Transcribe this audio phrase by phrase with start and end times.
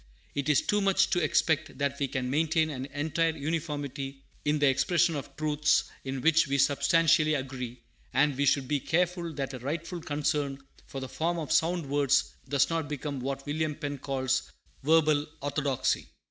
[0.33, 4.65] It is too much to expect that we can maintain an entire uniformity in the
[4.65, 9.59] expression of truths in which we substantially agree; and we should be careful that a
[9.59, 14.51] rightful concern for "the form of sound words" does not become what William Penn calls
[14.81, 16.07] "verbal orthodoxy."